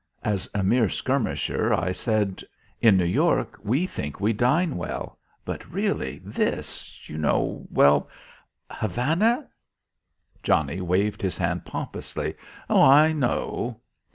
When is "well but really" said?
4.75-6.17